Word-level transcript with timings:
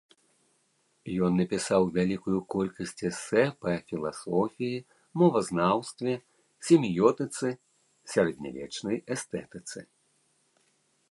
Ён 1.25 1.31
напісаў 1.41 1.83
вялікую 1.97 2.39
колькасць 2.53 3.03
эсэ 3.09 3.43
па 3.65 3.71
філасофіі, 3.91 4.81
мовазнаўстве, 5.23 6.11
семіётыцы, 6.69 7.47
сярэднявечнай 8.15 8.97
эстэтыцы. 9.17 9.79